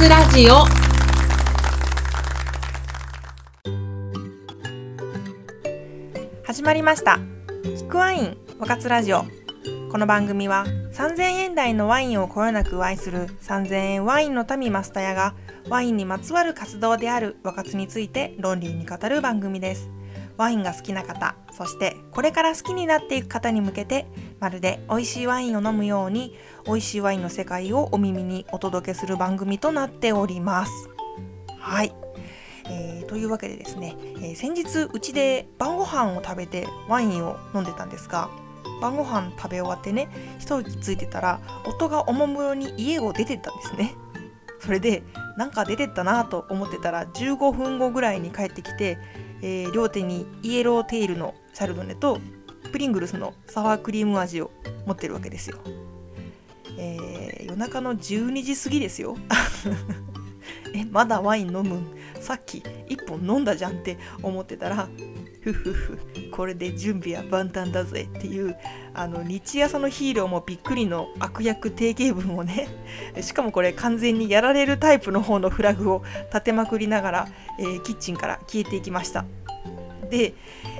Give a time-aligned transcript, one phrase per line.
[0.00, 0.64] つラジオ。
[6.42, 7.18] 始まりました。
[7.62, 9.24] キクワイン和活ラジオ。
[9.92, 10.64] この番組は
[10.94, 15.34] 3000円台のワインをこよなく愛する3000円ワインの民マスタヤが
[15.68, 19.90] ワインにまつわる活動である和活について論理に語る番組です。
[20.38, 24.06] ワインが好きな方そしてこれから好きになっていく方に向けて
[24.40, 26.34] まるで美味しいワインを飲むように
[26.66, 30.72] 美味しいワインの世界をお耳にお届けする番組となっております。
[31.58, 31.92] はい、
[32.66, 38.30] えー、というわけでですね、えー、先日うちで晩ご飯を食べてワインを飲んでたんですが
[38.80, 43.94] 晩ご飯食べ終わってね一息ついてたら夫がおもむろに家を出てったんですね。
[44.58, 45.02] それで
[45.36, 48.98] なんか出てったなと思ってたら15分後ぐらいに帰ってきて
[49.42, 52.18] えー、両手にイエローテイルのシャルドネと
[52.70, 54.50] プリングルスのサワークリーム味を
[54.86, 55.58] 持ってるわけですよ。
[56.78, 59.16] えー、夜中の12時過ぎですよ。
[60.74, 61.80] えまだワイン飲む
[62.20, 64.88] さっき1本飲んだじゃんって思ってたら
[65.40, 65.98] ふふふ
[66.30, 68.56] これで準備は万端だぜっていう
[68.94, 72.68] あの日朝のヒーローもびっくりの悪役定型文をね
[73.20, 79.24] しかもこれ完全にやられるタイプの方のフラグを立てまくりながら、えー、キッチンから消えていきました
[80.10, 80.34] で、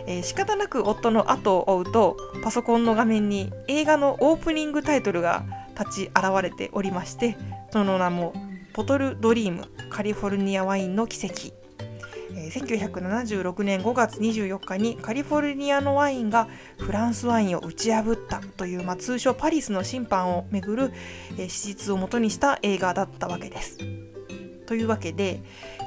[0.07, 5.45] えー、仕方なく夫の後を追うとパソコンの画面に映画のオープニングタイトルが
[5.79, 7.37] 立ち現れておりまして
[7.73, 8.35] その名も
[8.75, 11.53] 「ボトルドリームカリフォルニアワインの奇跡」
[12.51, 20.93] 1976年5月24日にカリフォルニアのワインがフランスワインを打ち破ったという、まあ、通称パリスの審判をめぐる、
[21.39, 23.79] えー、史実をもとにした映画だったわけです。
[24.67, 25.43] というわけで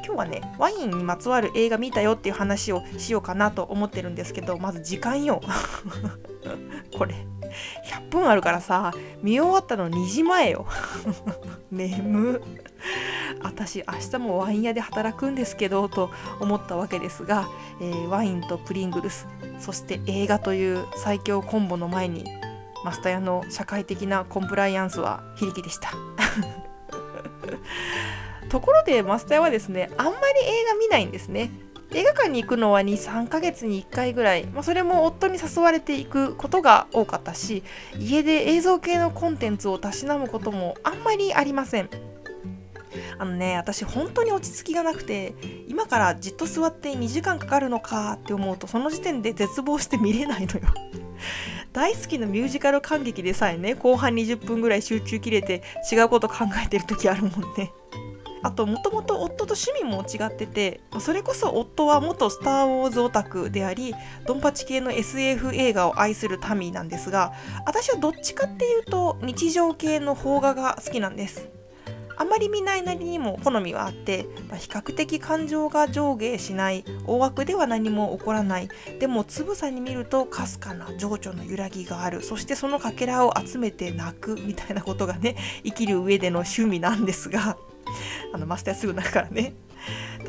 [0.05, 5.41] 今日はねワインにまつわる映画見たよっていう話をしようかなと思ってるんですけどまず時間よ。
[6.97, 7.15] これ
[7.89, 10.65] 100分あるからさ見終わったの2時前よ。
[11.71, 12.41] 眠。
[13.41, 17.47] 私明日もワイン屋で働くんですけどと思ったわけですが、
[17.81, 19.27] えー、ワインとプリングルス
[19.59, 22.25] そして映画という最強コンボの前に
[22.83, 25.93] マスタヤの社会的なコンプライアンスは非力でした。
[28.53, 31.49] ところでマスタヤはですねあんまり映画見ないんですね。
[31.91, 37.63] 映画館に行くのは23ヶ月に1回ぐらい、まあ、それも夫に誘われていくことが多かったし
[37.99, 41.89] 家で映像系のコンテンツをたしなむこともあんまりありません。
[43.17, 45.33] あのね私本当に落ち着きがなくて
[45.67, 50.67] 今からじっと座って2時間かかるのかって思うとその時点で絶望して見れないのよ。
[51.73, 57.73] 大好きなミュージカル感激でさえね後半20分ぐらい集中切れて違うこと考えてる時あるもんね。
[58.43, 63.95] あともともと夫と趣味も違っててそれこそ夫は元スター・ウォーズオタクであり
[64.27, 67.33] ドンパチ系の SF 映画を愛するタミーなんですが
[67.65, 71.49] 私はどっちかっていうと日常系の邦画が好きなんです。
[72.15, 78.69] あまり見ないなりにも好みはあって、まあ、比較的感情が上下しない大枠では何も起こらない。
[78.99, 82.21] でもつぶさに見るとかすかな情緒の揺らぎがある。
[82.21, 87.57] そしてそのかけらを集めて泣くみたいなことがね生きる上での趣味なんですが。
[88.33, 89.53] あのマスターすぐ泣くからね。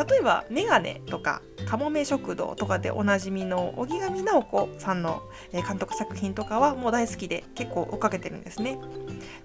[0.09, 5.23] 例えばメガネとかかもめ食堂とかでおなじみの荻上直子さんの
[5.53, 8.79] 監督作品とかはもう大好きで結構追っかけてるんですね。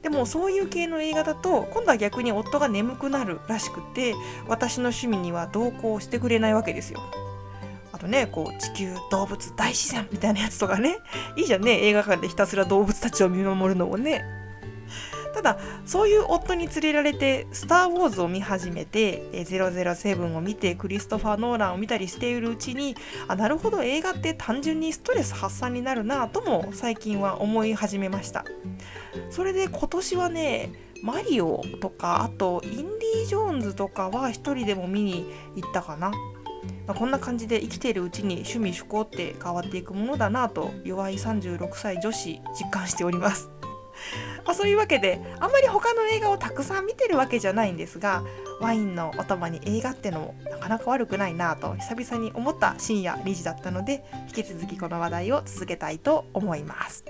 [0.02, 4.16] でもそういう系の映画だと今度は逆に夫が眠くなるらしくて
[4.48, 7.02] 私の趣味には同行してくれないわけですよ。
[7.92, 10.98] あとねこう地球動物大自然みたいなやつとかね。
[11.36, 14.39] いいじゃんね映画館でひたすら動物たちを見守るのもね。
[15.34, 22.96] ただそういう夫に連れられて「スター・ウォーズ」を見始めて「007」を見てクリストファー・ノーランを見たりしているうちに
[23.28, 28.46] あなるほど映画って単純にストレス発散になるなとも最近は思い始めました。
[29.30, 36.12] それで今年はねマリオとかあとインディ・ジョーンズとかは一人でも見に行ったかな。
[36.88, 43.50] まあ、こんな感じで生きているうちに趣味趣向って変わっていくものだなと弱い36歳女子実感しております。
[44.50, 48.24] まあ、そういうわけであんまり他の映画をたくさん見てるわけじゃないんですが
[48.60, 54.04] ワインのお供に映画ってのもなかなか悪くないなと久々に思った深夜2時だったので
[54.36, 57.06] 引き続きこの話題を続けたいと思います。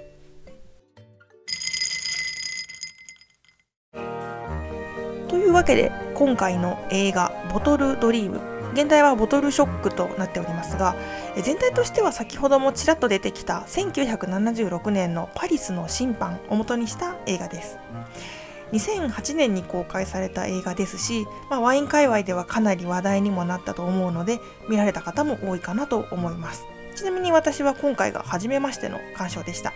[5.30, 8.42] というわけで今回の映画「ボトルドリーム」
[8.74, 10.95] 現代はボトルショックとなっておりますが
[11.36, 17.77] 全体としては先ほどもちらっと出てきた1976年のパリスの審判を元にした映画です。
[18.71, 24.39] 2008年に公開された映画ですし、まあ、ワイン界隈ではかなり話題にもなったと思うので
[24.69, 26.66] 見られた方も多いかなと思います。
[26.95, 29.74] ちなみに私は今回が初めましての鑑賞でした。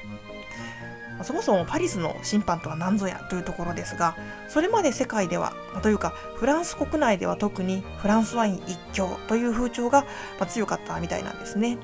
[1.23, 4.15] そもそもパリスの審判とは何ぞやというところですが
[4.47, 10.05] それまで世界ではというかフランス国内では特にフランスワイン一強という風潮が
[10.47, 11.77] 強かったみたいなんですね。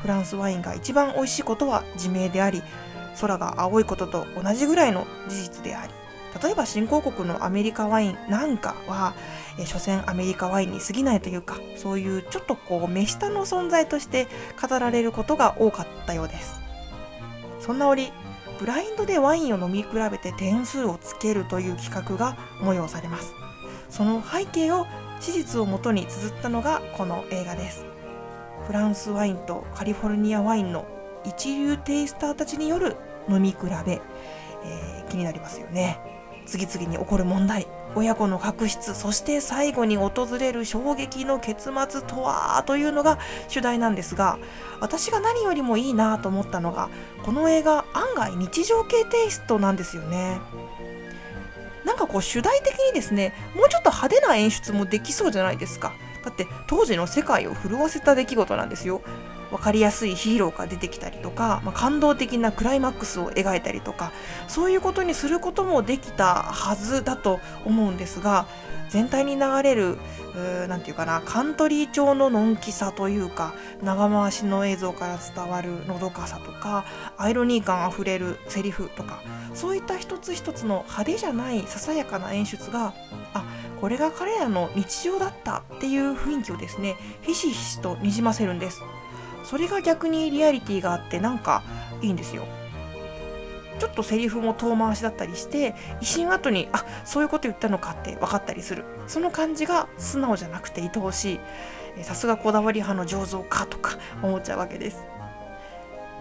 [0.00, 2.62] フランスワインが一番美味しいことは自明であり
[3.20, 5.92] 空が青いことと同じぐらいの事実であり
[6.42, 9.14] 例えば新興国のアメリカワインなんかは、
[9.58, 14.28] え所詮アメリカワインに過ぎないというかそういうちょっとこう目下の存在として
[14.60, 16.60] 語られることが多かったようです。
[17.60, 18.12] そんな折
[18.58, 23.34] ブラインドでワインを飲み比べて点数をつけるという企画が催されます。
[23.88, 24.86] その背景を
[25.20, 27.84] 史実をもとに綴ったのがこの映画です。
[28.66, 30.86] フランスワインとカリフォルニアワインの
[31.24, 32.96] 一流テイスターたちによる
[33.28, 33.56] 飲み比
[33.86, 36.00] べ、えー、気になりますよね。
[36.46, 37.66] 次々に起こる問題。
[37.98, 43.18] 親子の確執そして最後に訪れる衝撃の結末とはというのが
[43.48, 44.38] 主題なんですが
[44.80, 46.88] 私が何よりもいいなと思ったのが
[47.24, 50.40] この映画案外日常系テイストなんですよね。
[51.84, 55.92] なんかこう主題的にですねもうちょっと派手な演出もできそうじゃないですか。
[56.24, 59.00] だって当時の世界を震わせた出来事なんですよ。
[59.50, 64.12] 分かりやすいヒーローが出てきたりとか、まあ、感動的なクライマックスを描いたりとか
[64.46, 68.46] そういうことにすることもできたはずだと思うんですが
[68.88, 69.98] 全体に流れる
[70.68, 76.84] 何て言うかなカントリー調ののんきさというか長回しの映像から伝わるのどかさとか
[77.16, 79.20] アイロニー感あふれるセリフとか
[79.54, 82.94] そういった一つ一つの派手じゃないささやかな演出が
[83.34, 83.44] あ
[83.80, 88.82] これが彼らの日常だったっていう雰囲気をですねひしひしとにじませるんです。
[89.44, 91.62] それが逆にリアリティがあってなんか
[92.02, 92.46] いいんですよ。
[93.78, 98.84] ちょっとセリフも遠回しだったりして一瞬後にあそういうこと言ったのかって分かったりする。
[99.06, 101.34] その感じが素直じゃなくて愛おし
[101.96, 102.04] い。
[102.04, 105.04] さすがこだわり派の醸造家とか 思っちゃうわけです。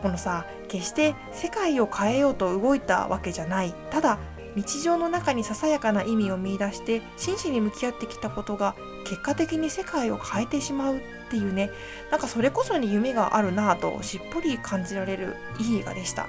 [0.02, 3.74] このさ決して世界を変えようと動いたわけじゃない。
[3.90, 4.20] ただ
[4.56, 8.76] 日常の中にささやかな意味を見いだして真摯に向き合ってきたことが
[9.08, 11.72] 結果的に世界を変えてしまうっていうね
[12.12, 16.28] なんかそれこそに夢があるなぁとしっぽり感じられるいい映画でした。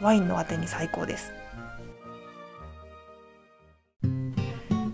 [0.00, 1.30] ワインのあてに最高です。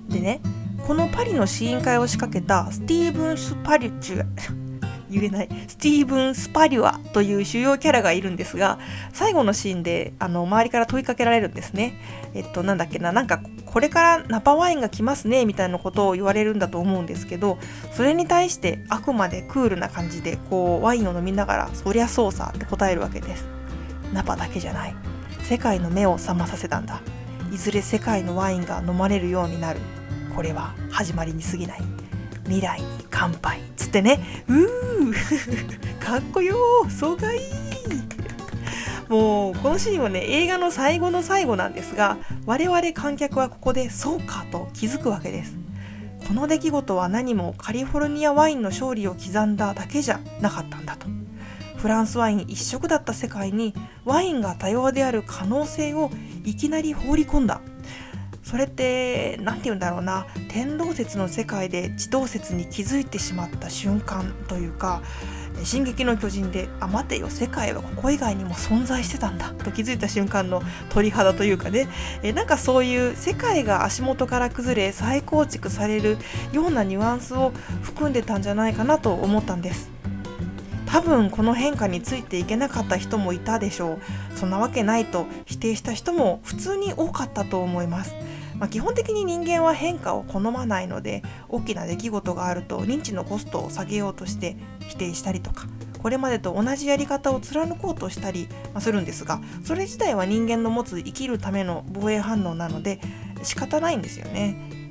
[0.09, 0.41] でね
[0.85, 4.66] このパリの試飲会を仕掛けたスティーブン・スパリュチュ
[5.11, 5.49] 言えない。
[5.69, 8.79] スティーブン・スパリュアという主要キャラがいるんですが
[9.13, 11.95] 最後のシーンであの周りから問いかけられるんですね。
[12.35, 17.59] えっとなんだっけななんかこれからナパワインが来ますねみたいなことを言われるんだと思うんですけど
[17.93, 23.47] それに対してあくまでクールな感じでこうワインを飲みながらそりゃそうさって答えるわけです。
[24.13, 24.95] ナパだけじゃない。
[25.43, 27.01] 世界の目を覚まさせたんだ。
[27.53, 29.81] いずれ世界のワインが飲まれるようになる。
[30.35, 31.83] これは始まりに過ぎない。
[32.45, 33.61] 未来に乾杯。
[33.87, 34.21] つってね。
[34.49, 35.99] うー。
[36.05, 36.91] かっこよー。
[36.91, 37.41] そうがいい。
[39.09, 45.57] もうこのシーンはね映画の最後の最後なんですが我々観客はここでそうかと気づくわけです。
[46.27, 51.07] この出来事は何もカリフォルニアワインの勝利を刻んだだけじゃなかったんだと。
[51.77, 53.75] フランスワイン一色だった世界に
[54.05, 56.11] ワインが多様である可能性を
[56.45, 57.61] いきなり放り込んだ。
[58.47, 60.25] それって何て言うんだろうな。
[60.49, 65.03] 天動説の世界で地動説に気づいてしまった瞬間というか
[65.65, 71.89] 「進撃の巨人」で「あ待てよ世界はここ以外にも存在してたんだ」と気づいた瞬間の鳥肌というかね。
[72.23, 76.17] えなんかそういう世界が足元から崩れ再構築される
[76.53, 79.96] ようなニュアンスを含んでたんじゃないかなと思ったんです。
[80.97, 83.99] 多分この変化についていけなかった人もいたでしょ
[84.33, 88.15] うそんなわけないと否定した人も普通に多かったと思います
[88.59, 94.57] まあ、基本的に人間は変化を好まないので大きな出来事があると認知のコストを下げようとして
[94.89, 95.67] 否定したりとか
[95.99, 98.49] これまでと同じやり方を貫こうとしたり
[98.79, 103.03] するんですがそれ自体は人間の持つ生きるための防衛反応なので
[103.43, 104.86] 仕方ないんですよね。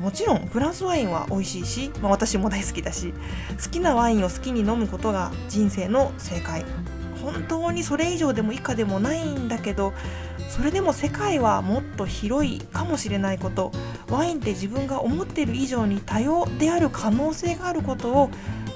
[0.00, 3.12] もちろんフランスワインは美味しいし、まあ、私も大好きだし
[3.62, 6.64] 好きなワインを好きに飲むことが人生の正解。
[7.22, 9.92] 本当にそれ以上でも以下でもないんだけど
[10.48, 13.72] それでも世界はもっと広いかもしれないこと。
[14.08, 18.30] ワインって自分が思っている以上に多様である可能性があることを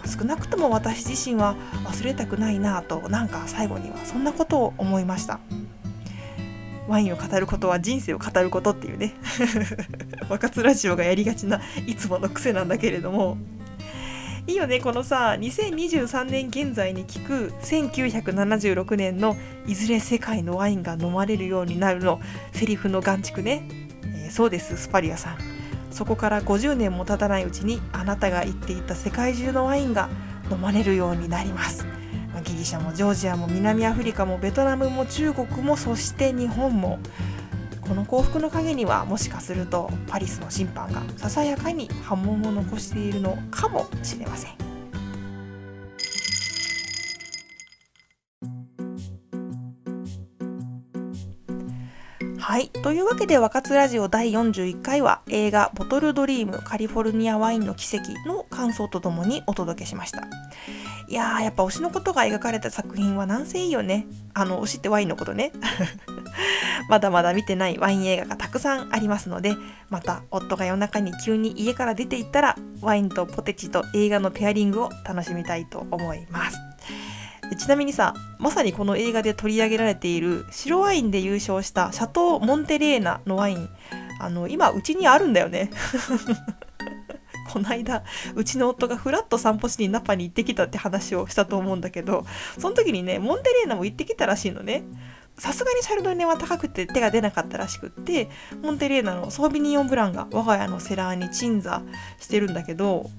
[0.07, 5.41] 少なくとも私自身は忘れたくないなとなんか最後にはそんなことを思いました。
[6.89, 9.15] ワインを語ることは人生を語ることっていうね。
[10.29, 13.39] 若津ラジオがやりがちないつもの癖なんだけれども。
[14.47, 22.21] いいよねこのさ2023年現在に聞く1976年のいずれ世界のワインが飲まれるようになるの。
[22.53, 23.67] セリフの眼蓄ね、
[24.05, 25.39] えー、そうですスパリアさん。
[25.91, 30.09] そこから50年も経たないうちにあなたが言っていた世界中のワインが
[30.51, 31.87] 飲まれるようになります、
[32.65, 36.99] ギリシャもジョージアも南アフリカもベトナムも中国もそして日本も
[37.83, 44.55] この幸福の陰にはもしかするとパリスの審判がささやかに波紋を残しているのかもしれません。
[52.39, 52.69] はい。
[52.69, 60.29] というわけで、若津ラジオ第41回は映画ボトルドリームカリフォルニアワインの奇跡の感想とともにお届けしました。
[61.09, 64.07] いやー、やっぱ推しのことが描かれた作品はなんせいいよね。
[64.33, 65.53] あの、推しってワインのことね。
[66.89, 69.55] まだまだ見てないワイン映画がたくさんありますので、
[69.91, 76.59] また夫が夜中に急に家から出て行ったら、ワインとポテチと映画のペアリングを楽しみたいと思います。
[77.57, 83.69] ちなみにさまさにこの映画で取り上げられている白ワインで優勝したシャトー・モンテレーナのワイン
[84.21, 85.71] あの今うちにあるんだよね
[87.55, 88.03] この間
[88.35, 92.27] うちの夫がフラッと散歩しにナパに行ってきたって話をしたと思うんだけど
[92.59, 94.83] その時にねモンテレーナも行ってきたらしいのね。
[95.39, 98.29] さすがにシャルドネは高くて手が出なかったらしくって
[98.63, 101.83] モンテレーナのソービニオンブランが我が家のセラーに鎮座
[102.21, 103.11] してるんだけど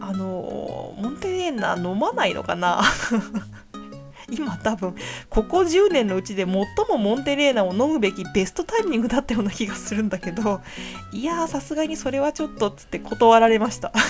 [0.00, 2.82] あのモンテレーナ飲まないのかな？
[4.30, 4.94] 今多分
[5.30, 6.54] ここ10年のうちで最
[6.88, 10.60] もモンテレーナを飲むべきベストタイミングだったような気がするんだけど
[11.12, 13.92] いやさすがにそれはちょっとっつって断られました。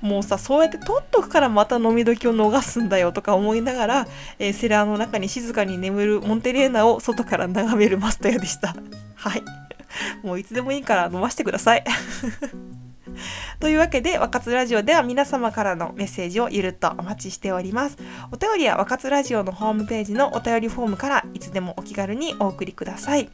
[0.00, 4.08] もうさそうやって取っとくからまた飲み時を逃すんだよとか思いながら、
[4.38, 8.74] えー、セラーの中に静かに眠るモンテレーナを外から眺めるマスターでした。
[9.14, 9.42] はい。
[10.22, 11.84] もういつでもいいから飲ませてください。
[13.60, 17.96] というわけで、若津ラジオでは皆様からのメッセージをゆるっとお待ちしております。
[18.32, 23.28] お便りは若津ラジオのホームページのお便りフォームからいつでもお気軽にお送りください。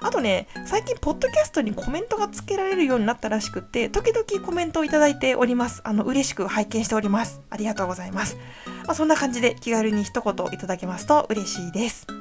[0.00, 5.80] あとね、最近、ポッドキャストにコメントがつけられるようになったらしくて、時々コメントをいただいております。
[5.84, 7.40] あの、嬉しく拝見しております。
[7.50, 8.36] ありがとうございます。
[8.86, 12.17] まあ、そんな感じで気軽に一言いただけますと嬉しいです。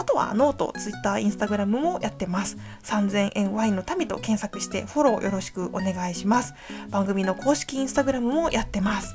[0.00, 2.56] あとはノート、ツイッター、インスタグラムもやってます。
[2.84, 6.54] 3000円ワインの民と検索してフォローよろしくお願いします。
[6.88, 9.14] 番組の公式インスタグラムもやってます。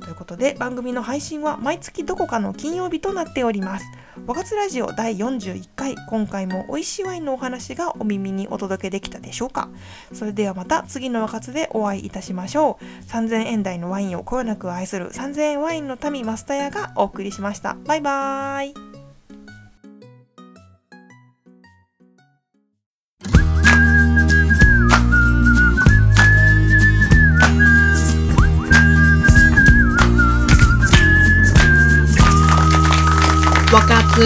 [0.00, 3.86] ということで番組の配信は毎月どこかの金曜日となっております。
[4.28, 9.70] 和活ラジオ第41回今回も美味しいワインのお話がお耳にお届けできたでしょうか
[10.12, 18.89] それではまた次の和活でお会いいたしましょう3000円台のワインをこよなく愛する3000円ワインの民マスタヤがお送りしましたバイバーイ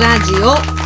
[0.01, 0.84] ラジオ